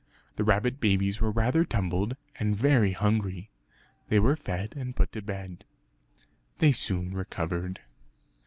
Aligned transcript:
The 0.35 0.43
rabbit 0.43 0.79
babies 0.79 1.21
were 1.21 1.29
rather 1.29 1.63
tumbled 1.63 2.15
and 2.39 2.55
very 2.57 2.93
hungry; 2.93 3.51
they 4.09 4.17
were 4.17 4.35
fed 4.35 4.75
and 4.75 4.95
put 4.95 5.11
to 5.11 5.21
bed. 5.21 5.63
They 6.57 6.71
soon 6.71 7.13
recovered. 7.13 7.81